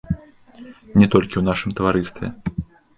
[0.99, 2.27] Не толькі ў нашым таварыстве.